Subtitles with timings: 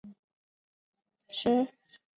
[0.03, 2.03] 她还是第十二届上海市人大代表。